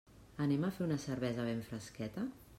[0.45, 2.27] Anem a fer una cervesa ben fresqueta?